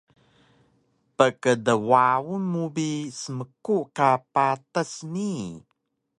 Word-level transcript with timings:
pkdwaun 1.17 2.41
mu 2.51 2.63
bi 2.75 2.89
smku 3.21 3.75
ka 3.95 4.09
patas 4.33 4.91
nii 5.13 5.41